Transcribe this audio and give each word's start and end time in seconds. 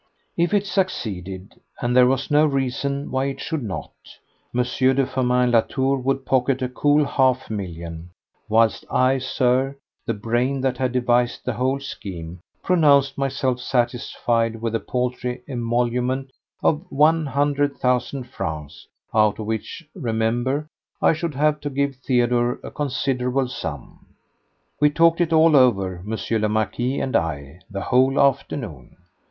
If 0.35 0.51
it 0.51 0.65
succeeded—and 0.65 1.95
there 1.95 2.07
was 2.07 2.31
no 2.31 2.47
reason 2.47 3.11
why 3.11 3.25
it 3.25 3.39
should 3.39 3.61
not—M. 3.61 4.63
de 4.95 5.05
Firmin 5.05 5.51
Latour 5.51 5.95
would 5.99 6.25
pocket 6.25 6.63
a 6.63 6.69
cool 6.69 7.05
half 7.05 7.51
million, 7.51 8.09
whilst 8.49 8.83
I, 8.89 9.19
sir, 9.19 9.77
the 10.07 10.15
brain 10.15 10.59
that 10.61 10.79
had 10.79 10.91
devised 10.91 11.45
the 11.45 11.53
whole 11.53 11.79
scheme, 11.79 12.39
pronounced 12.63 13.15
myself 13.15 13.59
satisfied 13.59 14.59
with 14.59 14.73
the 14.73 14.79
paltry 14.79 15.43
emolument 15.47 16.31
of 16.63 16.83
one 16.91 17.27
hundred 17.27 17.75
thousand 17.77 18.23
francs, 18.23 18.87
out 19.13 19.37
of 19.37 19.45
which, 19.45 19.87
remember, 19.93 20.65
I 20.99 21.13
should 21.13 21.35
have 21.35 21.59
to 21.59 21.69
give 21.69 21.97
Theodore 21.97 22.59
a 22.63 22.71
considerable 22.71 23.47
sum. 23.49 24.03
We 24.79 24.89
talked 24.89 25.21
it 25.21 25.31
all 25.31 25.55
over, 25.55 25.97
M. 25.99 26.17
le 26.41 26.49
Marquis 26.49 26.99
and 26.99 27.15
I, 27.15 27.59
the 27.69 27.81
whole 27.81 28.19
afternoon. 28.19 28.95